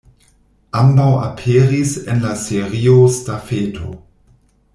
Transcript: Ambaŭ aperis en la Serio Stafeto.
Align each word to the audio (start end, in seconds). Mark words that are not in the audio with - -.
Ambaŭ 0.79 1.09
aperis 1.25 1.93
en 2.15 2.25
la 2.25 2.33
Serio 2.45 2.97
Stafeto. 3.19 3.93